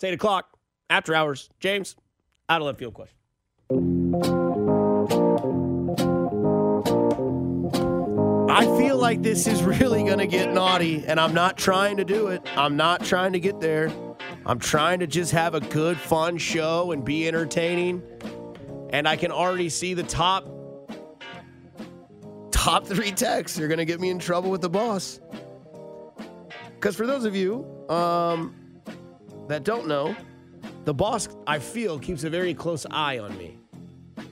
It's 0.00 0.04
8 0.06 0.14
o'clock, 0.14 0.56
after 0.88 1.14
hours. 1.14 1.50
James, 1.60 1.94
out 2.48 2.62
of 2.62 2.66
left 2.66 2.78
field 2.78 2.94
question. 2.94 3.14
I 8.48 8.64
feel 8.78 8.96
like 8.96 9.20
this 9.20 9.46
is 9.46 9.62
really 9.62 10.02
going 10.04 10.16
to 10.16 10.26
get 10.26 10.54
naughty, 10.54 11.04
and 11.06 11.20
I'm 11.20 11.34
not 11.34 11.58
trying 11.58 11.98
to 11.98 12.06
do 12.06 12.28
it. 12.28 12.40
I'm 12.56 12.78
not 12.78 13.04
trying 13.04 13.34
to 13.34 13.40
get 13.40 13.60
there. 13.60 13.92
I'm 14.46 14.58
trying 14.58 15.00
to 15.00 15.06
just 15.06 15.32
have 15.32 15.54
a 15.54 15.60
good, 15.60 15.98
fun 15.98 16.38
show 16.38 16.92
and 16.92 17.04
be 17.04 17.28
entertaining. 17.28 18.02
And 18.88 19.06
I 19.06 19.16
can 19.16 19.30
already 19.30 19.68
see 19.68 19.92
the 19.92 20.02
top 20.02 20.48
top 22.52 22.86
three 22.86 23.12
texts 23.12 23.58
You're 23.58 23.68
going 23.68 23.76
to 23.76 23.84
get 23.84 24.00
me 24.00 24.08
in 24.08 24.18
trouble 24.18 24.50
with 24.50 24.62
the 24.62 24.70
boss. 24.70 25.20
Because 26.76 26.96
for 26.96 27.06
those 27.06 27.26
of 27.26 27.36
you 27.36 27.66
um, 27.90 28.54
that 29.50 29.64
don't 29.64 29.86
know, 29.86 30.14
the 30.84 30.94
boss, 30.94 31.28
I 31.46 31.58
feel, 31.58 31.98
keeps 31.98 32.24
a 32.24 32.30
very 32.30 32.54
close 32.54 32.86
eye 32.90 33.18
on 33.18 33.36
me. 33.36 33.58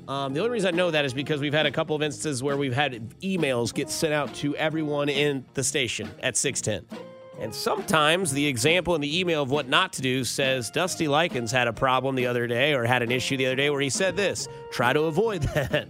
Um, 0.07 0.33
the 0.33 0.41
only 0.41 0.53
reason 0.53 0.73
I 0.75 0.77
know 0.77 0.91
that 0.91 1.05
is 1.05 1.13
because 1.13 1.41
we've 1.41 1.53
had 1.53 1.67
a 1.67 1.71
couple 1.71 1.95
of 1.95 2.03
instances 2.03 2.43
where 2.43 2.57
we've 2.57 2.75
had 2.75 3.11
emails 3.21 3.75
get 3.75 3.91
sent 3.91 4.15
out 4.15 4.35
to 4.37 4.57
everyone 4.57 5.09
in 5.09 5.45
the 5.55 5.63
station 5.63 6.11
at 6.23 6.37
610. 6.37 6.99
And 7.41 7.55
sometimes 7.55 8.33
the 8.33 8.47
example 8.47 8.95
in 8.95 9.01
the 9.01 9.19
email 9.19 9.43
of 9.43 9.51
what 9.51 9.69
not 9.69 9.93
to 9.95 10.03
do 10.03 10.25
says 10.25 10.71
Dusty 10.71 11.07
Likins 11.07 11.53
had 11.53 11.69
a 11.69 11.73
problem 11.73 12.15
the 12.15 12.27
other 12.27 12.47
day 12.47 12.75
or 12.75 12.85
had 12.85 13.03
an 13.03 13.13
issue 13.13 13.37
the 13.37 13.47
other 13.47 13.57
day 13.57 13.71
where 13.71 13.81
he 13.81 13.91
said 13.91 14.17
this. 14.17 14.49
Try 14.73 14.93
to 14.93 15.03
avoid 15.03 15.43
that. 15.55 15.89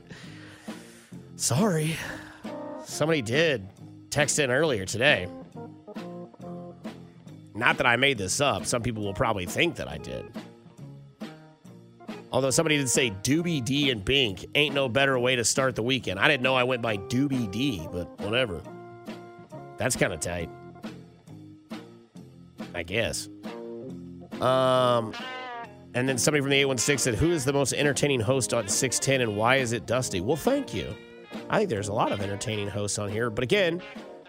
Sorry. 1.36 1.96
Somebody 2.84 3.22
did 3.22 3.68
text 4.10 4.38
in 4.38 4.50
earlier 4.50 4.84
today. 4.84 5.28
Not 7.58 7.76
that 7.78 7.86
I 7.86 7.96
made 7.96 8.18
this 8.18 8.40
up. 8.40 8.66
Some 8.66 8.82
people 8.82 9.02
will 9.02 9.14
probably 9.14 9.46
think 9.46 9.76
that 9.76 9.88
I 9.88 9.98
did. 9.98 10.24
Although 12.30 12.50
somebody 12.50 12.76
did 12.76 12.88
say 12.88 13.10
Doobie 13.10 13.64
D 13.64 13.90
and 13.90 14.04
Bink 14.04 14.46
ain't 14.54 14.74
no 14.74 14.88
better 14.88 15.18
way 15.18 15.34
to 15.36 15.44
start 15.44 15.74
the 15.74 15.82
weekend. 15.82 16.20
I 16.20 16.28
didn't 16.28 16.42
know 16.42 16.54
I 16.54 16.64
went 16.64 16.82
by 16.82 16.98
Doobie 16.98 17.50
D, 17.50 17.86
but 17.90 18.20
whatever. 18.20 18.62
That's 19.78 19.96
kind 19.96 20.12
of 20.12 20.20
tight. 20.20 20.50
I 22.74 22.82
guess. 22.82 23.28
Um, 24.40 25.14
and 25.94 26.08
then 26.08 26.18
somebody 26.18 26.42
from 26.42 26.50
the 26.50 26.56
816 26.56 26.98
said, 26.98 27.14
Who 27.14 27.32
is 27.32 27.44
the 27.44 27.52
most 27.52 27.72
entertaining 27.72 28.20
host 28.20 28.54
on 28.54 28.68
610 28.68 29.20
and 29.20 29.36
why 29.36 29.56
is 29.56 29.72
it 29.72 29.86
Dusty? 29.86 30.20
Well, 30.20 30.36
thank 30.36 30.74
you. 30.74 30.94
I 31.50 31.58
think 31.58 31.70
there's 31.70 31.88
a 31.88 31.92
lot 31.92 32.12
of 32.12 32.20
entertaining 32.20 32.68
hosts 32.68 32.98
on 32.98 33.08
here. 33.08 33.30
But 33.30 33.42
again, 33.42 33.82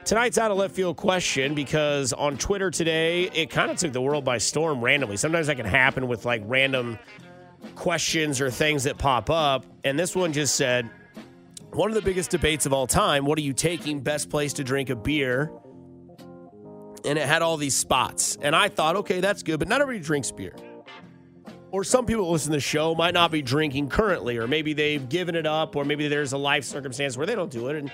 tonight's 0.09 0.39
out 0.39 0.49
of 0.49 0.57
left 0.57 0.73
field 0.73 0.97
question 0.97 1.53
because 1.53 2.13
on 2.13 2.35
Twitter 2.35 2.71
today, 2.71 3.25
it 3.25 3.51
kind 3.51 3.69
of 3.69 3.77
took 3.77 3.93
the 3.93 4.01
world 4.01 4.25
by 4.25 4.39
storm 4.39 4.83
randomly. 4.83 5.15
Sometimes 5.15 5.45
that 5.45 5.55
can 5.55 5.67
happen 5.67 6.07
with 6.07 6.25
like 6.25 6.41
random 6.45 6.97
questions 7.75 8.41
or 8.41 8.49
things 8.49 8.85
that 8.85 8.97
pop 8.97 9.29
up. 9.29 9.67
And 9.83 9.99
this 9.99 10.15
one 10.15 10.33
just 10.33 10.55
said, 10.55 10.89
One 11.73 11.89
of 11.89 11.95
the 11.95 12.01
biggest 12.01 12.31
debates 12.31 12.65
of 12.65 12.73
all 12.73 12.87
time 12.87 13.23
what 13.23 13.37
are 13.37 13.43
you 13.43 13.53
taking? 13.53 13.99
Best 13.99 14.31
place 14.31 14.53
to 14.53 14.63
drink 14.63 14.89
a 14.89 14.95
beer? 14.95 15.51
And 17.05 17.19
it 17.19 17.27
had 17.27 17.43
all 17.43 17.57
these 17.57 17.75
spots. 17.75 18.35
And 18.41 18.55
I 18.55 18.67
thought, 18.67 18.95
okay, 18.95 19.19
that's 19.19 19.43
good, 19.43 19.59
but 19.59 19.67
not 19.67 19.79
everybody 19.79 20.03
drinks 20.03 20.31
beer 20.31 20.55
or 21.71 21.83
some 21.83 22.07
people 22.07 22.25
that 22.25 22.31
listen 22.31 22.51
to 22.51 22.57
the 22.57 22.61
show 22.61 22.95
might 22.95 23.13
not 23.13 23.29
be 23.29 23.43
drinking 23.43 23.89
currently, 23.89 24.37
or 24.37 24.47
maybe 24.47 24.73
they've 24.73 25.07
given 25.07 25.35
it 25.35 25.45
up, 25.45 25.75
or 25.75 25.85
maybe 25.85 26.07
there's 26.07 26.33
a 26.33 26.37
life 26.37 26.63
circumstance 26.63 27.15
where 27.15 27.27
they 27.27 27.35
don't 27.35 27.51
do 27.51 27.67
it. 27.67 27.75
And, 27.75 27.91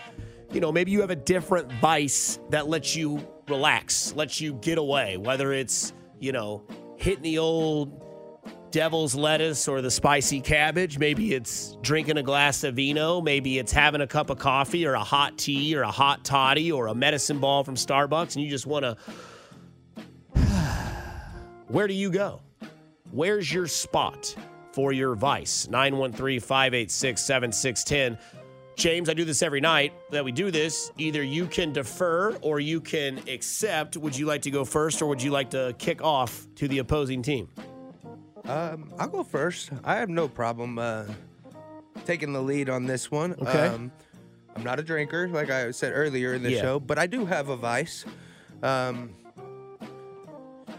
you 0.52 0.60
know, 0.60 0.72
maybe 0.72 0.92
you 0.92 1.02
have 1.02 1.10
a 1.10 1.16
different 1.16 1.72
vice 1.74 2.40
that 2.50 2.68
lets 2.68 2.96
you 2.96 3.26
relax, 3.48 4.14
lets 4.16 4.40
you 4.42 4.54
get 4.54 4.78
away, 4.78 5.18
whether 5.18 5.54
it's, 5.54 5.94
you 6.20 6.32
know, 6.32 6.66
hitting 6.98 7.24
the 7.24 7.38
old 7.38 8.02
devil's 8.72 9.16
lettuce 9.16 9.68
or 9.70 9.82
the 9.82 9.90
spicy 9.90 10.42
cabbage. 10.42 11.00
Maybe 11.00 11.34
it's 11.34 11.78
drinking 11.82 12.18
a 12.18 12.24
glass 12.24 12.64
of 12.66 12.76
vino. 12.76 13.22
Maybe 13.22 13.58
it's 13.58 13.72
having 13.72 14.02
a 14.02 14.08
cup 14.08 14.30
of 14.30 14.38
coffee 14.38 14.86
or 14.86 14.96
a 14.96 15.04
hot 15.04 15.38
tea 15.38 15.76
or 15.76 15.84
a 15.84 15.92
hot 15.92 16.26
toddy 16.26 16.72
or 16.72 16.88
a 16.88 16.94
medicine 16.96 17.40
ball 17.40 17.64
from 17.64 17.76
Starbucks, 17.76 18.36
and 18.36 18.44
you 18.44 18.50
just 18.50 18.68
want 18.68 18.84
to. 18.84 18.98
Where 21.68 21.88
do 21.88 21.94
you 21.94 22.10
go? 22.10 22.42
Where's 23.12 23.52
your 23.52 23.68
spot 23.68 24.36
for 24.74 24.92
your 24.92 25.16
vice? 25.16 25.70
913 25.70 26.42
586 26.42 27.22
7610. 27.22 28.18
James, 28.76 29.08
I 29.10 29.14
do 29.14 29.24
this 29.24 29.42
every 29.42 29.62
night 29.62 29.94
that 30.12 30.24
we 30.26 30.32
do 30.32 30.52
this. 30.52 30.92
Either 30.98 31.24
you 31.24 31.46
can 31.48 31.72
defer 31.72 32.36
or 32.42 32.60
you 32.60 32.82
can 32.82 33.20
accept. 33.30 33.96
Would 33.96 34.18
you 34.18 34.26
like 34.26 34.42
to 34.44 34.52
go 34.52 34.66
first 34.66 35.02
or 35.02 35.06
would 35.08 35.22
you 35.22 35.32
like 35.32 35.50
to 35.52 35.74
kick 35.78 36.04
off 36.04 36.46
to 36.56 36.68
the 36.68 36.80
opposing 36.80 37.22
team? 37.22 37.48
Um, 38.46 38.94
I'll 39.00 39.08
go 39.08 39.24
first. 39.24 39.72
I 39.84 39.96
have 39.96 40.10
no 40.10 40.28
problem 40.28 40.78
uh, 40.78 41.06
taking 42.06 42.34
the 42.34 42.42
lead 42.42 42.70
on 42.70 42.86
this 42.86 43.10
one. 43.10 43.34
Okay. 43.42 43.68
Um, 43.68 43.92
I'm 44.56 44.64
not 44.64 44.80
a 44.80 44.84
drinker, 44.84 45.28
like 45.30 45.50
I 45.50 45.72
said 45.72 45.92
earlier 45.96 46.34
in 46.34 46.44
the 46.44 46.52
Yeah. 46.52 46.62
show, 46.62 46.80
but 46.80 47.00
I 47.00 47.08
do 47.08 47.26
have 47.26 47.50
a 47.50 47.56
vice. 47.58 48.06
Um, 48.62 49.10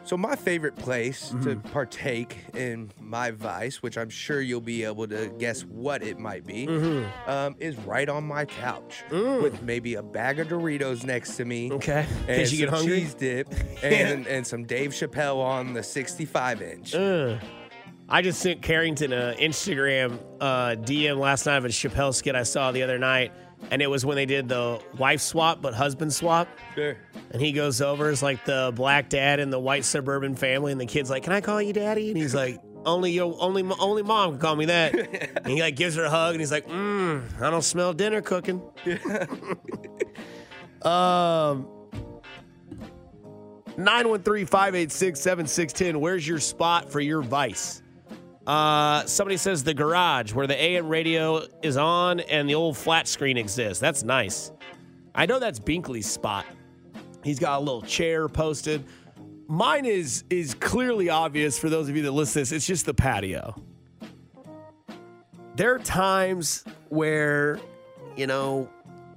so 0.07 0.17
my 0.17 0.37
favorite 0.37 0.77
place 0.77 1.29
to 1.31 1.35
Mm-hmm. 1.37 1.69
partake 1.73 2.39
in 2.55 2.91
my 3.01 3.31
vice, 3.33 3.83
which 3.83 3.99
I'm 3.99 4.09
sure 4.09 4.41
you'll 4.41 4.61
be 4.61 4.85
able 4.85 5.07
to 5.09 5.29
guess 5.39 5.63
what 5.65 6.03
it 6.03 6.19
might 6.19 6.47
be, 6.47 6.67
Mm-hmm. 6.67 7.31
um, 7.31 7.57
is 7.59 7.77
right 7.79 8.09
on 8.09 8.25
my 8.25 8.45
couch 8.45 9.03
with 9.11 9.61
maybe 9.63 9.95
a 9.97 10.03
bag 10.03 10.39
of 10.39 10.49
Doritos 10.49 11.05
next 11.05 11.37
to 11.37 11.45
me. 11.45 11.71
Mm. 11.71 11.73
Okay. 11.75 12.07
And 12.21 12.27
case 12.27 12.53
you 12.53 12.59
get 12.59 12.69
some 12.71 12.79
hungry. 12.79 13.01
cheese 13.01 13.15
dip 13.15 13.53
and, 13.83 14.27
and 14.27 14.47
some 14.47 14.65
Dave 14.65 14.93
Chappelle 14.93 15.37
on 15.45 15.73
the 15.75 15.83
65 15.83 16.63
inch. 16.63 16.95
Ugh. 16.95 17.39
I 18.09 18.23
just 18.23 18.39
sent 18.41 18.63
Carrington 18.63 19.13
an 19.13 19.37
Instagram 19.39 20.21
uh, 20.41 20.77
DM 20.79 21.19
last 21.19 21.45
night 21.47 21.57
of 21.57 21.65
a 21.65 21.69
Chappelle 21.69 22.15
skit 22.15 22.37
I 22.37 22.45
saw 22.45 22.71
the 22.71 22.85
other 22.85 22.99
night, 22.99 23.33
and 23.71 23.83
it 23.83 23.89
was 23.89 24.05
when 24.05 24.17
they 24.17 24.27
did 24.27 24.49
the 24.49 24.81
wife 24.99 25.21
swap 25.21 25.61
but 25.61 25.75
husband 25.75 26.13
swap. 26.13 26.49
Sure. 26.75 26.97
And 27.31 27.43
he 27.43 27.53
goes 27.53 27.81
over 27.81 28.09
as 28.09 28.23
like 28.23 28.45
the 28.45 28.73
black 28.75 29.09
dad 29.09 29.41
in 29.41 29.51
the 29.51 29.59
white 29.59 29.85
suburban 29.85 30.37
family, 30.37 30.73
and 30.73 30.81
the 30.81 30.87
kid's 30.87 31.11
like, 31.11 31.25
"Can 31.25 31.33
I 31.33 31.41
call 31.41 31.61
you 31.61 31.73
daddy?" 31.73 32.09
And 32.09 32.17
he's 32.17 32.35
like, 32.35 32.61
"Only 32.85 33.13
your 33.13 33.37
only 33.41 33.63
only 33.79 34.03
mom 34.03 34.33
can 34.33 34.41
call 34.41 34.57
me 34.57 34.67
that." 34.67 34.95
and 35.37 35.49
he 35.49 35.61
like 35.61 35.77
gives 35.77 35.97
her 35.97 36.05
a 36.05 36.11
hug, 36.11 36.35
and 36.35 36.41
he's 36.41 36.53
like, 36.53 36.67
"Mmm, 36.69 37.41
I 37.41 37.51
don't 37.51 37.63
smell 37.63 37.93
dinner 37.93 38.23
cooking." 38.23 38.63
um. 40.83 41.69
913-586-7610. 43.77 45.97
Where's 45.97 46.27
your 46.27 46.41
spot 46.41 46.91
for 46.91 46.99
your 46.99 47.21
vice? 47.21 47.83
Uh, 48.47 49.05
somebody 49.07 49.37
says 49.37 49.65
the 49.65 49.75
garage 49.75 50.33
where 50.33 50.47
the 50.47 50.61
AM 50.61 50.89
radio 50.89 51.45
is 51.63 51.77
on 51.77 52.21
and 52.21 52.49
the 52.49 52.55
old 52.55 52.77
flat 52.77 53.09
screen 53.09 53.37
exists. 53.37 53.81
That's 53.81 54.05
nice. 54.05 54.53
I 55.15 55.27
know 55.27 55.41
that's 55.41 55.59
Binkley's 55.59 56.09
spot. 56.09 56.47
He's 57.25 57.41
got 57.41 57.59
a 57.59 57.61
little 57.61 57.83
chair 57.83 58.29
posted. 58.29 58.85
Mine 59.49 59.85
is 59.85 60.25
is 60.31 60.55
clearly 60.55 61.09
obvious 61.09 61.59
for 61.59 61.69
those 61.69 61.89
of 61.89 61.97
you 61.97 62.03
that 62.03 62.13
listen 62.13 62.35
to 62.35 62.39
this. 62.41 62.53
It's 62.53 62.67
just 62.67 62.87
the 62.87 62.95
patio. 62.95 63.61
There 65.57 65.75
are 65.75 65.79
times 65.79 66.65
where, 66.91 67.59
you 68.15 68.27
know, 68.27 68.69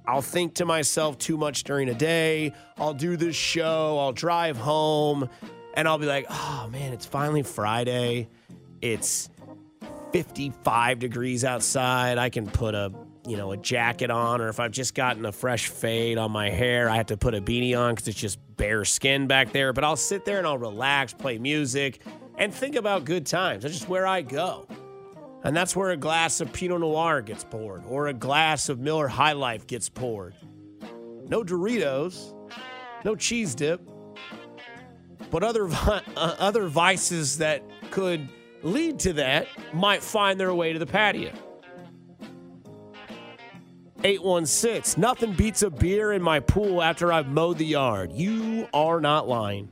I'll 0.06 0.22
think 0.22 0.54
to 0.54 0.64
myself 0.64 1.18
too 1.18 1.36
much 1.36 1.64
during 1.64 1.88
a 1.88 1.94
day. 1.94 2.52
I'll 2.78 2.94
do 2.94 3.16
this 3.16 3.36
show, 3.36 3.98
I'll 3.98 4.12
drive 4.12 4.56
home, 4.56 5.28
and 5.74 5.86
I'll 5.86 5.98
be 5.98 6.06
like, 6.06 6.26
oh 6.30 6.68
man, 6.72 6.92
it's 6.92 7.06
finally 7.06 7.42
Friday. 7.42 8.28
It's 8.82 9.28
55 10.12 10.98
degrees 10.98 11.44
outside. 11.44 12.18
I 12.18 12.30
can 12.30 12.46
put 12.46 12.74
a 12.74 12.92
you 13.26 13.36
know 13.36 13.52
a 13.52 13.56
jacket 13.56 14.10
on, 14.10 14.40
or 14.40 14.48
if 14.48 14.60
I've 14.60 14.72
just 14.72 14.94
gotten 14.94 15.26
a 15.26 15.32
fresh 15.32 15.68
fade 15.68 16.18
on 16.18 16.30
my 16.30 16.50
hair, 16.50 16.88
I 16.88 16.96
have 16.96 17.06
to 17.06 17.16
put 17.16 17.34
a 17.34 17.40
beanie 17.40 17.78
on 17.78 17.94
because 17.94 18.08
it's 18.08 18.18
just 18.18 18.38
bare 18.56 18.84
skin 18.84 19.26
back 19.26 19.52
there. 19.52 19.72
But 19.72 19.84
I'll 19.84 19.96
sit 19.96 20.24
there 20.24 20.38
and 20.38 20.46
I'll 20.46 20.58
relax, 20.58 21.12
play 21.12 21.38
music, 21.38 22.00
and 22.38 22.52
think 22.52 22.76
about 22.76 23.04
good 23.04 23.26
times. 23.26 23.62
That's 23.62 23.74
just 23.74 23.88
where 23.88 24.06
I 24.06 24.22
go. 24.22 24.66
And 25.42 25.56
that's 25.56 25.74
where 25.74 25.90
a 25.90 25.96
glass 25.96 26.40
of 26.40 26.52
Pinot 26.52 26.80
Noir 26.80 27.22
gets 27.22 27.44
poured, 27.44 27.84
or 27.86 28.08
a 28.08 28.14
glass 28.14 28.68
of 28.68 28.78
Miller 28.78 29.08
High 29.08 29.32
Life 29.32 29.66
gets 29.66 29.88
poured. 29.88 30.34
No 31.28 31.42
Doritos, 31.42 32.34
no 33.04 33.14
cheese 33.14 33.54
dip, 33.54 33.80
but 35.30 35.42
other 35.42 35.68
uh, 35.70 36.00
other 36.16 36.66
vices 36.66 37.38
that 37.38 37.62
could 37.90 38.28
lead 38.62 38.98
to 39.00 39.14
that 39.14 39.48
might 39.72 40.02
find 40.02 40.38
their 40.38 40.54
way 40.54 40.72
to 40.72 40.78
the 40.78 40.86
patio. 40.86 41.32
816. 44.02 45.00
Nothing 45.00 45.32
beats 45.32 45.62
a 45.62 45.70
beer 45.70 46.12
in 46.12 46.22
my 46.22 46.40
pool 46.40 46.82
after 46.82 47.12
I've 47.12 47.28
mowed 47.28 47.58
the 47.58 47.66
yard. 47.66 48.12
You 48.12 48.66
are 48.72 49.00
not 49.00 49.28
lying. 49.28 49.68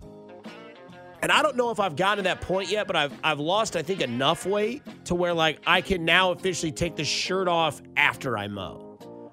And 1.20 1.32
I 1.32 1.42
don't 1.42 1.56
know 1.56 1.70
if 1.70 1.80
I've 1.80 1.96
gotten 1.96 2.18
to 2.18 2.22
that 2.28 2.40
point 2.40 2.70
yet, 2.70 2.86
but 2.86 2.94
I've 2.94 3.12
I've 3.24 3.40
lost 3.40 3.74
I 3.74 3.82
think 3.82 4.00
enough 4.00 4.46
weight 4.46 4.82
to 5.06 5.14
where 5.14 5.34
like 5.34 5.60
I 5.66 5.80
can 5.80 6.04
now 6.04 6.30
officially 6.30 6.72
take 6.72 6.94
the 6.94 7.04
shirt 7.04 7.48
off 7.48 7.82
after 7.96 8.38
I 8.38 8.46
mow. 8.46 8.84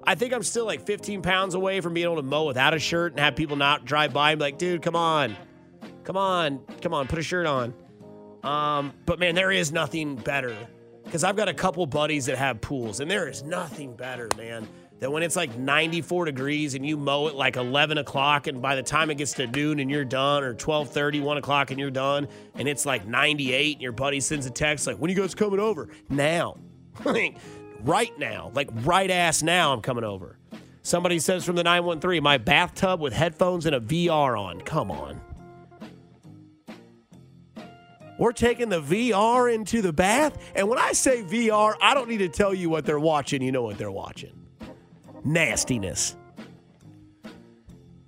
I 0.07 0.15
think 0.15 0.33
I'm 0.33 0.43
still 0.43 0.65
like 0.65 0.85
15 0.85 1.21
pounds 1.21 1.55
away 1.55 1.81
from 1.81 1.93
being 1.93 2.05
able 2.05 2.17
to 2.17 2.23
mow 2.23 2.45
without 2.45 2.73
a 2.73 2.79
shirt 2.79 3.13
and 3.13 3.19
have 3.19 3.35
people 3.35 3.55
not 3.55 3.85
drive 3.85 4.13
by 4.13 4.31
and 4.31 4.39
be 4.39 4.45
like, 4.45 4.57
dude, 4.57 4.81
come 4.81 4.95
on. 4.95 5.35
Come 6.03 6.17
on. 6.17 6.59
Come 6.81 6.93
on, 6.93 7.07
put 7.07 7.19
a 7.19 7.23
shirt 7.23 7.47
on. 7.47 7.73
Um, 8.45 8.93
but 9.05 9.19
man, 9.19 9.35
there 9.35 9.51
is 9.51 9.71
nothing 9.71 10.15
better 10.15 10.55
because 11.03 11.23
I've 11.23 11.35
got 11.35 11.49
a 11.49 11.53
couple 11.53 11.85
buddies 11.85 12.27
that 12.27 12.37
have 12.37 12.61
pools, 12.61 12.99
and 12.99 13.09
there 13.09 13.27
is 13.27 13.43
nothing 13.43 13.95
better, 13.95 14.29
man, 14.37 14.67
than 14.99 15.11
when 15.11 15.23
it's 15.23 15.35
like 15.35 15.57
94 15.57 16.25
degrees 16.25 16.75
and 16.75 16.85
you 16.85 16.95
mow 16.95 17.27
it 17.27 17.35
like 17.35 17.57
11 17.57 17.97
o'clock, 17.97 18.47
and 18.47 18.61
by 18.61 18.75
the 18.75 18.83
time 18.83 19.09
it 19.09 19.15
gets 19.15 19.33
to 19.33 19.47
noon 19.47 19.79
and 19.79 19.89
you're 19.89 20.05
done, 20.05 20.43
or 20.43 20.53
12:30, 20.53 21.21
1 21.21 21.37
o'clock 21.37 21.71
and 21.71 21.79
you're 21.79 21.89
done, 21.89 22.27
and 22.55 22.67
it's 22.67 22.85
like 22.85 23.07
98, 23.07 23.77
and 23.77 23.81
your 23.81 23.91
buddy 23.91 24.19
sends 24.19 24.45
a 24.45 24.51
text 24.51 24.85
like, 24.85 24.97
"When 24.97 25.09
you 25.09 25.17
guys 25.17 25.33
coming 25.33 25.59
over?" 25.59 25.89
Now, 26.09 26.57
right 27.83 28.17
now, 28.19 28.51
like 28.53 28.69
right 28.83 29.09
ass 29.09 29.41
now, 29.41 29.73
I'm 29.73 29.81
coming 29.81 30.03
over. 30.03 30.37
Somebody 30.83 31.17
says 31.17 31.43
from 31.43 31.55
the 31.55 31.63
913, 31.63 32.21
my 32.21 32.37
bathtub 32.37 33.01
with 33.01 33.11
headphones 33.11 33.65
and 33.65 33.73
a 33.75 33.79
VR 33.79 34.39
on. 34.39 34.61
Come 34.61 34.91
on. 34.91 35.19
We're 38.17 38.31
taking 38.31 38.69
the 38.69 38.81
VR 38.81 39.53
into 39.53 39.81
the 39.81 39.93
bath. 39.93 40.37
And 40.55 40.69
when 40.69 40.79
I 40.79 40.93
say 40.93 41.23
VR, 41.23 41.75
I 41.81 41.93
don't 41.93 42.07
need 42.07 42.19
to 42.19 42.29
tell 42.29 42.53
you 42.53 42.69
what 42.69 42.85
they're 42.85 42.99
watching. 42.99 43.41
You 43.41 43.51
know 43.51 43.63
what 43.63 43.77
they're 43.77 43.91
watching 43.91 44.31
nastiness. 45.25 46.15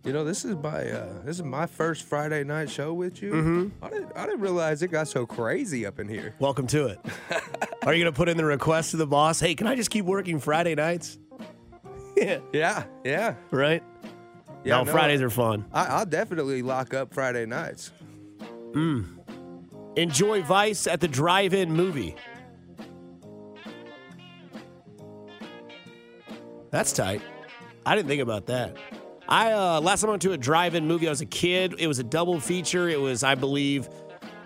You 0.05 0.13
know, 0.13 0.23
this 0.23 0.45
is 0.45 0.55
my 0.55 0.89
uh, 0.89 1.21
this 1.25 1.35
is 1.35 1.43
my 1.43 1.65
first 1.65 2.03
Friday 2.03 2.45
night 2.45 2.69
show 2.69 2.93
with 2.93 3.21
you. 3.21 3.33
Mm-hmm. 3.33 3.83
I 3.83 3.89
didn't 3.89 4.11
I 4.15 4.25
didn't 4.25 4.39
realize 4.39 4.81
it 4.81 4.87
got 4.87 5.09
so 5.09 5.25
crazy 5.25 5.85
up 5.85 5.99
in 5.99 6.07
here. 6.07 6.33
Welcome 6.39 6.65
to 6.67 6.85
it. 6.87 6.99
Are 7.83 7.93
you 7.93 8.03
going 8.03 8.13
to 8.13 8.15
put 8.15 8.29
in 8.29 8.37
the 8.37 8.45
request 8.45 8.91
to 8.91 8.97
the 8.97 9.07
boss? 9.07 9.41
Hey, 9.41 9.53
can 9.53 9.67
I 9.67 9.75
just 9.75 9.89
keep 9.89 10.05
working 10.05 10.39
Friday 10.39 10.75
nights? 10.75 11.17
yeah. 12.15 12.39
Yeah, 12.53 12.85
yeah. 13.03 13.35
Right? 13.51 13.83
Yeah, 14.63 14.77
no, 14.77 14.83
no. 14.85 14.91
Fridays 14.91 15.21
are 15.21 15.29
fun. 15.29 15.65
I, 15.73 15.85
I'll 15.85 16.05
definitely 16.05 16.61
lock 16.61 16.93
up 16.93 17.13
Friday 17.13 17.45
nights. 17.45 17.91
Enjoy 19.97 20.43
Vice 20.43 20.85
at 20.85 21.01
the 21.01 21.07
drive 21.07 21.55
in 21.55 21.71
movie. 21.71 22.15
That's 26.69 26.93
tight. 26.93 27.21
I 27.83 27.95
didn't 27.95 28.07
think 28.07 28.21
about 28.21 28.45
that. 28.45 28.77
I 29.27 29.53
uh, 29.53 29.81
last 29.81 30.01
time 30.01 30.09
I 30.09 30.11
went 30.11 30.21
to 30.21 30.33
a 30.33 30.37
drive-in 30.37 30.87
movie, 30.87 31.07
I 31.07 31.09
was 31.09 31.21
a 31.21 31.25
kid. 31.25 31.75
It 31.79 31.87
was 31.87 31.97
a 31.97 32.03
double 32.03 32.39
feature. 32.39 32.87
It 32.87 33.01
was, 33.01 33.23
I 33.23 33.33
believe, 33.33 33.89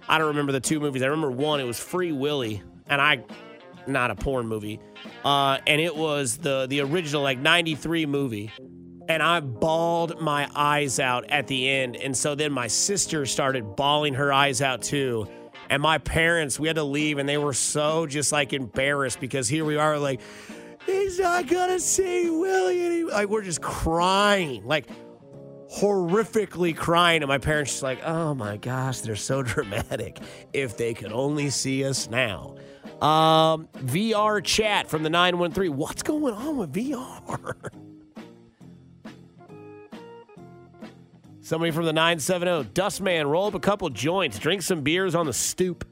I 0.07 0.17
don't 0.17 0.27
remember 0.27 0.53
the 0.53 0.61
two 0.61 0.79
movies. 0.79 1.03
I 1.03 1.07
remember 1.07 1.31
one. 1.31 1.59
It 1.59 1.65
was 1.65 1.77
Free 1.77 2.13
Willy, 2.13 2.63
and 2.87 3.01
I, 3.01 3.23
not 3.87 4.09
a 4.09 4.15
porn 4.15 4.47
movie, 4.47 4.79
uh, 5.25 5.57
and 5.67 5.81
it 5.81 5.95
was 5.95 6.37
the 6.37 6.65
the 6.67 6.79
original 6.79 7.21
like 7.23 7.39
'93 7.39 8.05
movie. 8.05 8.51
And 9.09 9.21
I 9.21 9.41
bawled 9.41 10.21
my 10.21 10.49
eyes 10.55 10.97
out 10.97 11.29
at 11.29 11.47
the 11.47 11.69
end, 11.69 11.97
and 11.97 12.15
so 12.15 12.35
then 12.35 12.53
my 12.53 12.67
sister 12.67 13.25
started 13.25 13.75
bawling 13.75 14.13
her 14.13 14.31
eyes 14.31 14.61
out 14.61 14.81
too. 14.81 15.27
And 15.71 15.81
my 15.81 15.99
parents, 15.99 16.59
we 16.59 16.67
had 16.67 16.75
to 16.75 16.83
leave, 16.83 17.17
and 17.17 17.27
they 17.27 17.37
were 17.37 17.53
so 17.53 18.05
just 18.05 18.33
like 18.33 18.51
embarrassed 18.51 19.21
because 19.21 19.47
here 19.47 19.63
we 19.63 19.77
are, 19.77 19.97
like, 19.97 20.19
he's 20.85 21.17
not 21.17 21.47
gonna 21.47 21.79
see 21.79 22.29
Willie. 22.29 23.01
And 23.01 23.07
like, 23.07 23.29
we're 23.29 23.41
just 23.41 23.61
crying, 23.61 24.65
like, 24.65 24.87
horrifically 25.73 26.75
crying. 26.75 27.23
And 27.23 27.29
my 27.29 27.37
parents 27.37 27.71
just 27.71 27.83
like, 27.83 28.03
oh 28.03 28.33
my 28.33 28.57
gosh, 28.57 28.99
they're 28.99 29.15
so 29.15 29.41
dramatic. 29.43 30.19
If 30.51 30.75
they 30.75 30.93
could 30.93 31.13
only 31.13 31.49
see 31.49 31.85
us 31.85 32.09
now. 32.09 32.57
Um, 33.01 33.69
VR 33.77 34.43
chat 34.43 34.89
from 34.89 35.03
the 35.03 35.09
913. 35.09 35.75
What's 35.75 36.03
going 36.03 36.33
on 36.33 36.57
with 36.57 36.73
VR? 36.73 37.69
Somebody 41.41 41.71
from 41.71 41.85
the 41.85 41.93
970. 41.93 42.69
Dustman, 42.73 43.27
roll 43.27 43.47
up 43.47 43.55
a 43.55 43.59
couple 43.59 43.89
joints, 43.89 44.37
drink 44.37 44.61
some 44.61 44.81
beers 44.81 45.15
on 45.15 45.25
the 45.25 45.33
stoop. 45.33 45.85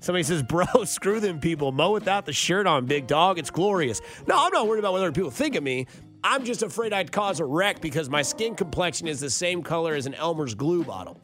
Somebody 0.00 0.24
says, 0.24 0.42
bro, 0.42 0.66
screw 0.84 1.20
them 1.20 1.38
people. 1.38 1.70
Mow 1.70 1.92
without 1.92 2.26
the 2.26 2.32
shirt 2.32 2.66
on, 2.66 2.86
big 2.86 3.06
dog. 3.06 3.38
It's 3.38 3.50
glorious. 3.50 4.00
No, 4.26 4.34
I'm 4.36 4.52
not 4.52 4.66
worried 4.66 4.80
about 4.80 4.92
what 4.92 5.00
other 5.00 5.12
people 5.12 5.30
think 5.30 5.54
of 5.54 5.62
me. 5.62 5.86
I'm 6.24 6.44
just 6.44 6.62
afraid 6.62 6.92
I'd 6.92 7.12
cause 7.12 7.38
a 7.38 7.44
wreck 7.44 7.80
because 7.80 8.10
my 8.10 8.22
skin 8.22 8.56
complexion 8.56 9.06
is 9.06 9.20
the 9.20 9.30
same 9.30 9.62
color 9.62 9.94
as 9.94 10.06
an 10.06 10.14
Elmer's 10.14 10.54
glue 10.54 10.84
bottle. 10.84 11.20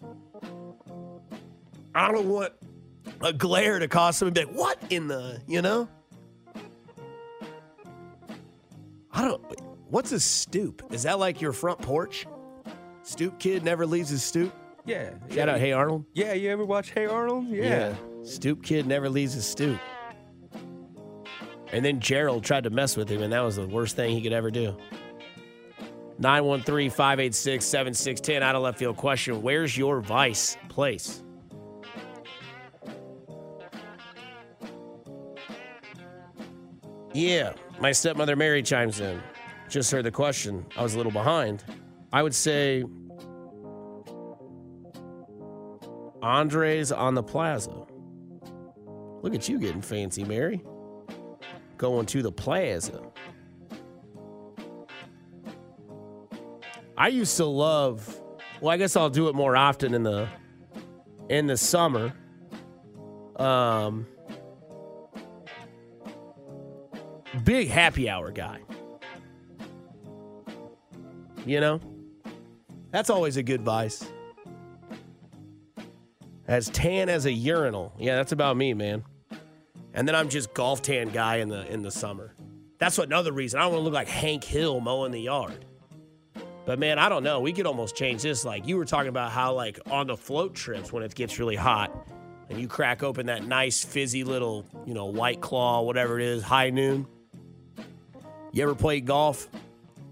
I 1.92 2.12
don't 2.12 2.28
want 2.28 2.52
a 3.20 3.32
glare 3.32 3.80
to 3.80 3.88
cause 3.88 4.16
somebody 4.16 4.42
to 4.42 4.46
be 4.46 4.52
like, 4.52 4.60
what 4.60 4.92
in 4.92 5.08
the, 5.08 5.40
you 5.48 5.60
know? 5.60 5.88
I 9.10 9.22
don't, 9.22 9.57
what's 9.90 10.12
a 10.12 10.20
stoop? 10.20 10.82
Is 10.90 11.04
that 11.04 11.18
like 11.18 11.40
your 11.40 11.52
front 11.52 11.80
porch? 11.80 12.26
Stoop 13.02 13.38
kid 13.38 13.64
never 13.64 13.86
leaves 13.86 14.10
his 14.10 14.22
stoop? 14.22 14.52
Yeah. 14.84 15.10
Shout 15.28 15.32
yeah. 15.32 15.50
out, 15.50 15.60
Hey 15.60 15.72
Arnold. 15.72 16.04
Yeah, 16.14 16.32
you 16.32 16.50
ever 16.50 16.64
watch 16.64 16.90
Hey 16.90 17.06
Arnold? 17.06 17.46
Yeah. 17.48 17.94
Stoop 18.22 18.62
kid 18.62 18.86
never 18.86 19.08
leaves 19.08 19.34
his 19.34 19.46
stoop. 19.46 19.78
And 21.72 21.84
then 21.84 22.00
Gerald 22.00 22.44
tried 22.44 22.64
to 22.64 22.70
mess 22.70 22.96
with 22.96 23.10
him, 23.10 23.22
and 23.22 23.32
that 23.32 23.40
was 23.40 23.56
the 23.56 23.66
worst 23.66 23.96
thing 23.96 24.16
he 24.16 24.22
could 24.22 24.32
ever 24.32 24.50
do. 24.50 24.76
913 26.18 26.90
586 26.90 27.64
7610 27.64 28.42
out 28.42 28.56
of 28.56 28.62
left 28.62 28.78
field 28.78 28.96
question 28.96 29.40
Where's 29.42 29.76
your 29.76 30.00
vice 30.00 30.56
place? 30.68 31.22
Yeah, 37.14 37.52
my 37.80 37.92
stepmother 37.92 38.36
Mary 38.36 38.62
chimes 38.62 39.00
in. 39.00 39.20
Just 39.68 39.90
heard 39.90 40.04
the 40.04 40.10
question. 40.10 40.64
I 40.76 40.82
was 40.82 40.94
a 40.94 40.96
little 40.96 41.12
behind. 41.12 41.62
I 42.12 42.22
would 42.22 42.34
say 42.34 42.84
Andres 46.22 46.90
on 46.90 47.14
the 47.14 47.22
plaza. 47.22 47.84
Look 49.22 49.34
at 49.34 49.48
you 49.48 49.58
getting 49.58 49.82
fancy, 49.82 50.24
Mary. 50.24 50.62
Going 51.76 52.06
to 52.06 52.22
the 52.22 52.32
plaza. 52.32 53.02
I 56.96 57.08
used 57.08 57.36
to 57.36 57.44
love 57.44 58.20
well, 58.60 58.70
I 58.70 58.76
guess 58.76 58.96
I'll 58.96 59.10
do 59.10 59.28
it 59.28 59.34
more 59.34 59.56
often 59.56 59.94
in 59.94 60.02
the 60.02 60.28
in 61.28 61.46
the 61.46 61.56
summer. 61.56 62.12
Um 63.36 64.06
big 67.44 67.68
happy 67.68 68.08
hour 68.08 68.32
guy. 68.32 68.60
You 71.48 71.60
know? 71.60 71.80
That's 72.90 73.08
always 73.08 73.38
a 73.38 73.42
good 73.42 73.62
vice. 73.62 74.04
As 76.46 76.68
tan 76.68 77.08
as 77.08 77.24
a 77.24 77.32
urinal. 77.32 77.94
Yeah, 77.98 78.16
that's 78.16 78.32
about 78.32 78.56
me, 78.56 78.74
man. 78.74 79.02
And 79.94 80.06
then 80.06 80.14
I'm 80.14 80.28
just 80.28 80.52
golf 80.52 80.82
tan 80.82 81.08
guy 81.08 81.36
in 81.36 81.48
the 81.48 81.66
in 81.72 81.82
the 81.82 81.90
summer. 81.90 82.34
That's 82.78 82.98
what 82.98 83.08
another 83.08 83.32
reason. 83.32 83.58
I 83.58 83.62
don't 83.62 83.72
want 83.72 83.80
to 83.80 83.84
look 83.84 83.94
like 83.94 84.08
Hank 84.08 84.44
Hill 84.44 84.80
mowing 84.80 85.10
the 85.10 85.20
yard. 85.20 85.64
But 86.66 86.78
man, 86.78 86.98
I 86.98 87.08
don't 87.08 87.22
know. 87.22 87.40
We 87.40 87.54
could 87.54 87.66
almost 87.66 87.96
change 87.96 88.22
this. 88.22 88.44
Like 88.44 88.66
you 88.66 88.76
were 88.76 88.84
talking 88.84 89.08
about 89.08 89.32
how 89.32 89.54
like 89.54 89.80
on 89.90 90.06
the 90.06 90.18
float 90.18 90.54
trips 90.54 90.92
when 90.92 91.02
it 91.02 91.14
gets 91.14 91.38
really 91.38 91.56
hot 91.56 91.90
and 92.50 92.60
you 92.60 92.68
crack 92.68 93.02
open 93.02 93.24
that 93.26 93.46
nice 93.46 93.82
fizzy 93.82 94.22
little, 94.22 94.66
you 94.86 94.92
know, 94.92 95.06
white 95.06 95.40
claw, 95.40 95.80
whatever 95.80 96.20
it 96.20 96.26
is, 96.26 96.42
high 96.42 96.68
noon. 96.68 97.06
You 98.52 98.62
ever 98.64 98.74
played 98.74 99.06
golf? 99.06 99.48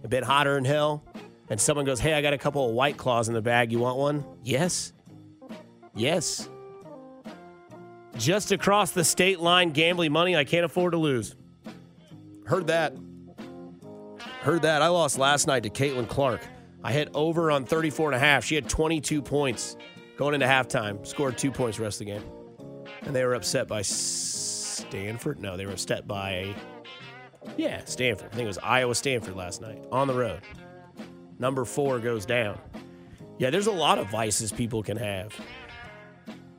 A 0.04 0.08
bit 0.08 0.22
hotter 0.22 0.54
than 0.54 0.64
hell? 0.64 1.02
And 1.48 1.60
someone 1.60 1.84
goes, 1.84 2.00
Hey, 2.00 2.14
I 2.14 2.22
got 2.22 2.32
a 2.32 2.38
couple 2.38 2.68
of 2.68 2.74
white 2.74 2.96
claws 2.96 3.28
in 3.28 3.34
the 3.34 3.42
bag. 3.42 3.72
You 3.72 3.78
want 3.78 3.98
one? 3.98 4.24
Yes. 4.42 4.92
Yes. 5.94 6.48
Just 8.16 8.52
across 8.52 8.92
the 8.92 9.04
state 9.04 9.40
line, 9.40 9.70
gambling 9.70 10.12
money 10.12 10.36
I 10.36 10.44
can't 10.44 10.64
afford 10.64 10.92
to 10.92 10.98
lose. 10.98 11.36
Heard 12.46 12.68
that. 12.68 12.96
Heard 14.40 14.62
that. 14.62 14.80
I 14.80 14.88
lost 14.88 15.18
last 15.18 15.46
night 15.46 15.64
to 15.64 15.70
Caitlin 15.70 16.08
Clark. 16.08 16.40
I 16.82 16.92
hit 16.92 17.08
over 17.14 17.50
on 17.50 17.64
34 17.64 18.10
and 18.10 18.16
a 18.16 18.18
half. 18.18 18.44
She 18.44 18.54
had 18.54 18.68
22 18.68 19.20
points 19.20 19.76
going 20.16 20.34
into 20.34 20.46
halftime, 20.46 21.04
scored 21.06 21.36
two 21.36 21.50
points 21.50 21.78
rest 21.78 22.00
of 22.00 22.06
the 22.06 22.12
game. 22.12 22.22
And 23.02 23.14
they 23.14 23.24
were 23.24 23.34
upset 23.34 23.68
by 23.68 23.82
Stanford. 23.82 25.40
No, 25.40 25.56
they 25.56 25.66
were 25.66 25.72
upset 25.72 26.06
by, 26.06 26.54
yeah, 27.56 27.82
Stanford. 27.84 28.30
I 28.32 28.36
think 28.36 28.44
it 28.44 28.48
was 28.48 28.58
Iowa 28.58 28.94
Stanford 28.94 29.34
last 29.34 29.60
night 29.60 29.84
on 29.90 30.06
the 30.06 30.14
road. 30.14 30.40
Number 31.38 31.64
four 31.64 31.98
goes 31.98 32.26
down. 32.26 32.58
Yeah, 33.38 33.50
there's 33.50 33.66
a 33.66 33.72
lot 33.72 33.98
of 33.98 34.08
vices 34.10 34.52
people 34.52 34.82
can 34.82 34.96
have. 34.96 35.34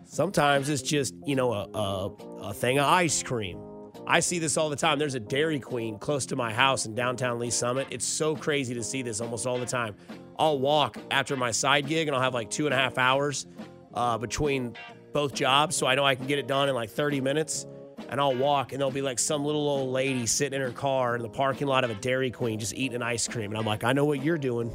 Sometimes 0.05 0.69
it's 0.69 0.81
just, 0.81 1.13
you 1.25 1.35
know, 1.35 1.51
a, 1.51 1.67
a, 1.73 2.07
a 2.49 2.53
thing 2.53 2.79
of 2.79 2.85
ice 2.85 3.23
cream. 3.23 3.59
I 4.05 4.21
see 4.21 4.39
this 4.39 4.55
all 4.55 4.69
the 4.69 4.75
time. 4.75 4.99
There's 4.99 5.15
a 5.15 5.19
Dairy 5.19 5.59
Queen 5.59 5.99
close 5.99 6.25
to 6.27 6.35
my 6.35 6.53
house 6.53 6.85
in 6.85 6.95
downtown 6.95 7.39
Lee 7.39 7.49
Summit. 7.49 7.87
It's 7.89 8.05
so 8.05 8.35
crazy 8.35 8.73
to 8.73 8.83
see 8.83 9.01
this 9.01 9.19
almost 9.19 9.45
all 9.45 9.57
the 9.57 9.65
time. 9.65 9.95
I'll 10.39 10.59
walk 10.59 10.97
after 11.11 11.35
my 11.35 11.51
side 11.51 11.87
gig 11.87 12.07
and 12.07 12.15
I'll 12.15 12.21
have 12.21 12.33
like 12.33 12.49
two 12.49 12.67
and 12.67 12.73
a 12.73 12.77
half 12.77 12.97
hours 12.97 13.47
uh, 13.93 14.17
between 14.17 14.75
both 15.11 15.33
jobs. 15.33 15.75
So 15.75 15.87
I 15.87 15.95
know 15.95 16.05
I 16.05 16.15
can 16.15 16.27
get 16.27 16.39
it 16.39 16.47
done 16.47 16.69
in 16.69 16.75
like 16.75 16.89
30 16.89 17.19
minutes. 17.19 17.65
And 18.09 18.21
I'll 18.21 18.35
walk 18.35 18.71
and 18.71 18.79
there'll 18.79 18.91
be 18.91 19.01
like 19.01 19.19
some 19.19 19.43
little 19.43 19.67
old 19.67 19.91
lady 19.91 20.25
sitting 20.25 20.59
in 20.59 20.65
her 20.65 20.73
car 20.73 21.15
in 21.15 21.21
the 21.21 21.29
parking 21.29 21.67
lot 21.67 21.83
of 21.83 21.89
a 21.89 21.95
Dairy 21.95 22.31
Queen 22.31 22.59
just 22.59 22.73
eating 22.73 22.95
an 22.95 23.03
ice 23.03 23.27
cream. 23.27 23.51
And 23.51 23.57
I'm 23.57 23.65
like, 23.65 23.83
I 23.83 23.93
know 23.93 24.05
what 24.05 24.23
you're 24.23 24.37
doing. 24.37 24.71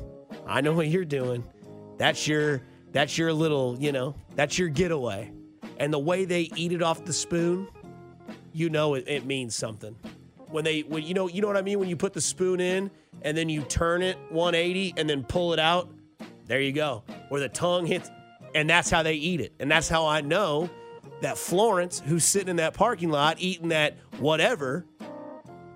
I 0.46 0.60
know 0.60 0.72
what 0.72 0.88
you're 0.88 1.04
doing. 1.04 1.44
That's 1.96 2.26
your 2.26 2.62
That's 2.92 3.16
your 3.16 3.32
little, 3.32 3.76
you 3.78 3.90
know, 3.90 4.14
that's 4.34 4.58
your 4.58 4.68
getaway. 4.68 5.32
And 5.78 5.92
the 5.92 5.98
way 5.98 6.26
they 6.26 6.50
eat 6.56 6.72
it 6.72 6.82
off 6.82 7.04
the 7.04 7.12
spoon, 7.12 7.68
you 8.52 8.68
know 8.68 8.94
it, 8.94 9.04
it 9.08 9.24
means 9.24 9.54
something. 9.56 9.96
When 10.48 10.62
they, 10.64 10.80
when 10.80 11.02
you 11.02 11.14
know, 11.14 11.26
you 11.28 11.40
know 11.40 11.46
what 11.46 11.56
I 11.56 11.62
mean. 11.62 11.78
When 11.78 11.88
you 11.88 11.96
put 11.96 12.12
the 12.12 12.20
spoon 12.20 12.60
in 12.60 12.90
and 13.22 13.34
then 13.34 13.48
you 13.48 13.62
turn 13.62 14.02
it 14.02 14.18
180 14.28 14.94
and 14.98 15.08
then 15.08 15.24
pull 15.24 15.54
it 15.54 15.58
out, 15.58 15.90
there 16.46 16.60
you 16.60 16.72
go. 16.72 17.04
Where 17.30 17.40
the 17.40 17.48
tongue 17.48 17.86
hits, 17.86 18.10
and 18.54 18.68
that's 18.68 18.90
how 18.90 19.02
they 19.02 19.14
eat 19.14 19.40
it. 19.40 19.54
And 19.58 19.70
that's 19.70 19.88
how 19.88 20.06
I 20.06 20.20
know 20.20 20.68
that 21.22 21.38
Florence, 21.38 22.02
who's 22.04 22.24
sitting 22.24 22.48
in 22.48 22.56
that 22.56 22.74
parking 22.74 23.10
lot 23.10 23.36
eating 23.40 23.68
that 23.68 23.96
whatever, 24.18 24.84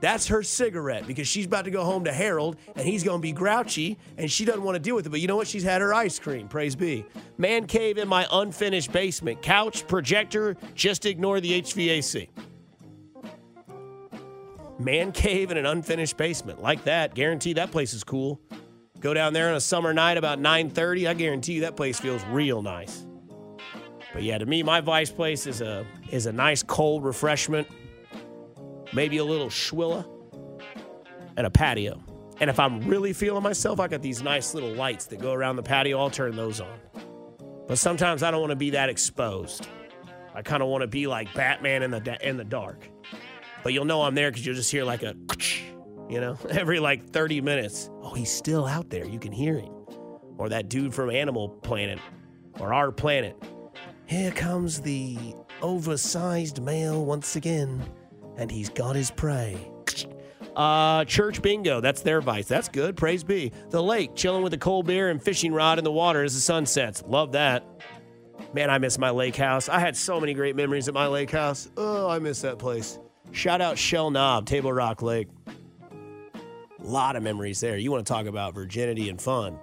that's 0.01 0.27
her 0.27 0.43
cigarette 0.43 1.07
because 1.07 1.27
she's 1.27 1.47
about 1.47 1.65
to 1.65 1.71
go 1.71 1.83
home 1.83 2.05
to 2.05 2.13
Harold 2.13 2.57
and 2.75 2.87
he's 2.87 3.03
going 3.03 3.19
to 3.19 3.23
be 3.23 3.33
grouchy 3.33 3.99
and 4.19 4.31
she 4.31 4.45
doesn't 4.45 4.63
want 4.63 4.77
to 4.77 4.81
deal 4.81 4.95
with 4.95 5.07
it. 5.07 5.11
But 5.11 5.21
you 5.21 5.27
know 5.27 5.37
what? 5.37 5.47
She's 5.47 5.63
had 5.63 5.81
her 5.81 5.95
ice 5.95 6.19
cream. 6.19 6.49
Praise 6.49 6.77
be. 6.77 7.05
Man 7.39 7.67
cave 7.67 7.97
in 7.97 8.07
my 8.07 8.27
unfinished 8.31 8.93
basement. 8.93 9.41
Couch, 9.43 9.87
projector, 9.87 10.57
just 10.75 11.07
ignore 11.07 11.41
the 11.41 11.63
HVAC. 11.63 12.29
Man 14.79 15.13
cave 15.13 15.51
in 15.51 15.57
an 15.57 15.65
unfinished 15.65 16.17
basement. 16.19 16.61
Like 16.61 16.85
that. 16.85 17.15
Guarantee 17.15 17.55
that 17.55 17.71
place 17.71 17.95
is 17.95 18.05
cool. 18.05 18.41
Go 19.01 19.15
down 19.15 19.33
there 19.33 19.49
on 19.49 19.55
a 19.55 19.61
summer 19.61 19.95
night 19.95 20.19
about 20.19 20.39
9:30. 20.39 21.09
I 21.09 21.15
guarantee 21.15 21.55
you 21.55 21.61
that 21.63 21.77
place 21.77 21.99
feels 21.99 22.23
real 22.27 22.61
nice. 22.63 23.07
But 24.17 24.23
yeah, 24.23 24.39
to 24.39 24.47
me, 24.47 24.63
my 24.63 24.81
vice 24.81 25.11
place 25.11 25.47
is 25.47 25.61
a 25.61 25.85
is 26.11 26.25
a 26.25 26.33
nice 26.33 26.63
cold 26.63 27.05
refreshment 27.05 27.69
maybe 28.97 29.19
a 29.19 29.25
little 29.25 29.49
Schwilla, 29.49 30.07
and 31.37 31.47
a 31.47 31.51
patio. 31.51 32.03
And 32.41 32.49
if 32.49 32.59
I'm 32.59 32.81
really 32.81 33.13
feeling 33.13 33.43
myself, 33.43 33.79
I 33.79 33.89
got 33.89 34.01
these 34.01 34.23
nice 34.23 34.55
little 34.55 34.73
lights 34.73 35.05
that 35.07 35.21
go 35.21 35.33
around 35.33 35.57
the 35.57 35.63
patio. 35.63 35.99
I'll 35.99 36.11
turn 36.11 36.35
those 36.35 36.61
on. 36.63 36.79
But 37.69 37.77
sometimes 37.77 38.23
I 38.23 38.31
don't 38.31 38.41
want 38.41 38.53
to 38.53 38.57
be 38.57 38.71
that 38.71 38.89
exposed. 38.89 39.69
I 40.35 40.41
kind 40.41 40.63
of 40.63 40.69
want 40.69 40.83
to 40.83 40.87
be 40.87 41.07
like 41.07 41.33
Batman 41.35 41.83
in 41.83 41.91
the 41.91 42.19
in 42.27 42.39
the 42.39 42.45
dark. 42.45 42.89
But 43.63 43.75
you'll 43.75 43.85
know 43.85 44.03
I'm 44.03 44.15
there 44.15 44.31
because 44.31 44.47
you'll 44.47 44.55
just 44.57 44.71
hear 44.71 44.85
like 44.85 45.03
a, 45.03 45.15
you 46.09 46.21
know, 46.21 46.39
every 46.51 46.81
like 46.81 47.11
30 47.11 47.43
minutes. 47.43 47.91
Oh, 48.03 48.15
he's 48.15 48.33
still 48.33 48.67
out 48.67 48.89
there. 48.89 49.05
You 49.05 49.19
can 49.19 49.33
hear 49.33 49.59
him. 49.59 49.73
Or 50.39 50.49
that 50.49 50.69
dude 50.69 50.95
from 50.95 51.11
Animal 51.11 51.49
Planet 51.49 51.99
or 52.61 52.73
Our 52.73 52.93
Planet. 52.93 53.37
Here 54.07 54.31
comes 54.31 54.81
the 54.81 55.35
oversized 55.63 56.63
male 56.63 57.05
once 57.05 57.35
again 57.35 57.83
and 58.37 58.51
he's 58.51 58.69
got 58.69 58.95
his 58.95 59.11
prey. 59.11 59.59
Uh, 60.55 61.05
church 61.05 61.43
bingo, 61.43 61.81
that's 61.81 62.03
their 62.03 62.21
vice. 62.21 62.47
That's 62.47 62.69
good. 62.69 62.97
Praise 62.97 63.25
be. 63.25 63.53
The 63.71 63.83
lake, 63.83 64.15
chilling 64.15 64.43
with 64.43 64.55
a 64.55 64.59
cold 64.59 64.87
beer 64.87 65.11
and 65.11 65.23
fishing 65.23 65.53
rod 65.53 65.79
in 65.79 65.85
the 65.85 65.93
water 65.93 66.23
as 66.23 66.35
the 66.35 66.41
sun 66.41 66.67
sets. 66.67 67.03
Love 67.07 67.33
that. 67.33 67.65
Man, 68.55 68.71
I 68.71 68.79
miss 68.79 68.97
my 68.97 69.11
lake 69.11 69.37
house. 69.37 69.69
I 69.69 69.81
had 69.81 69.97
so 69.97 70.21
many 70.21 70.35
great 70.35 70.57
memories 70.57 70.89
at 70.89 70.95
my 70.95 71.09
lake 71.09 71.31
house. 71.31 71.69
Oh, 71.77 72.09
I 72.09 72.19
miss 72.19 72.41
that 72.43 72.59
place. 72.59 72.99
Shout 73.33 73.61
out 73.61 73.77
Shell 73.77 74.11
Knob, 74.11 74.47
Table 74.47 74.73
Rock 74.73 75.03
Lake. 75.03 75.29
A 75.49 76.87
lot 76.87 77.17
of 77.17 77.23
memories 77.23 77.61
there. 77.61 77.77
You 77.77 77.91
want 77.91 78.07
to 78.07 78.13
talk 78.13 78.27
about 78.27 78.55
virginity 78.55 79.09
and 79.09 79.21
fun. 79.21 79.59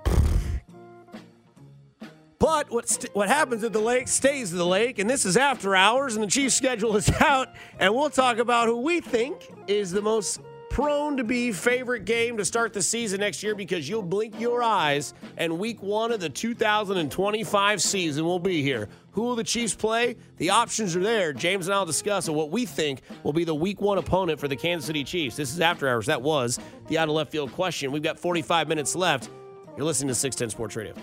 But 2.53 2.69
what 2.69 2.88
st- 2.88 3.15
what 3.15 3.29
happens 3.29 3.63
at 3.63 3.74
the 3.74 3.79
lake 3.79 4.07
stays 4.07 4.53
at 4.53 4.57
the 4.57 4.65
lake, 4.65 5.00
and 5.00 5.10
this 5.10 5.25
is 5.25 5.38
after 5.38 5.75
hours, 5.75 6.13
and 6.13 6.24
the 6.24 6.27
Chiefs' 6.29 6.53
schedule 6.53 6.95
is 6.95 7.10
out, 7.19 7.48
and 7.79 7.95
we'll 7.95 8.12
talk 8.12 8.38
about 8.38 8.67
who 8.67 8.77
we 8.77 9.01
think 9.01 9.50
is 9.65 9.89
the 9.89 10.03
most 10.03 10.39
prone 10.69 11.17
to 11.17 11.24
be 11.24 11.51
favorite 11.51 12.05
game 12.05 12.38
to 12.38 12.45
start 12.45 12.72
the 12.72 12.81
season 12.83 13.22
next 13.22 13.41
year 13.41 13.55
because 13.55 13.89
you'll 13.89 14.03
blink 14.03 14.39
your 14.39 14.62
eyes 14.62 15.15
and 15.38 15.57
week 15.57 15.81
one 15.81 16.12
of 16.12 16.19
the 16.19 16.29
2025 16.29 17.81
season 17.81 18.24
will 18.24 18.38
be 18.38 18.62
here. 18.62 18.88
Who 19.13 19.24
will 19.24 19.36
the 19.36 19.43
Chiefs 19.43 19.74
play? 19.74 20.15
The 20.38 20.51
options 20.51 20.95
are 20.95 21.01
there. 21.01 21.33
James 21.33 21.65
and 21.65 21.74
I'll 21.74 21.88
discuss 21.88 22.29
what 22.29 22.51
we 22.51 22.67
think 22.67 23.01
will 23.24 23.33
be 23.33 23.45
the 23.45 23.55
week 23.55 23.81
one 23.81 23.98
opponent 23.98 24.39
for 24.39 24.48
the 24.48 24.55
Kansas 24.55 24.86
City 24.86 25.03
Chiefs. 25.03 25.36
This 25.36 25.51
is 25.51 25.60
after 25.60 25.89
hours. 25.89 26.05
That 26.05 26.22
was 26.22 26.60
the 26.88 27.00
out 27.00 27.10
of 27.10 27.15
left 27.15 27.31
field 27.31 27.51
question. 27.53 27.91
We've 27.91 28.03
got 28.03 28.19
45 28.19 28.67
minutes 28.67 28.95
left. 28.95 29.31
You're 29.75 29.88
listening 29.88 30.10
to 30.10 30.15
610 30.15 30.51
Sports 30.51 30.75
Radio. 30.75 30.93